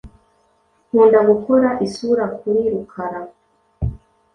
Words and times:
Nkunda 0.87 1.19
gukora 1.29 1.69
isura 1.85 2.25
kuri 2.37 2.61
Rukara. 2.73 3.21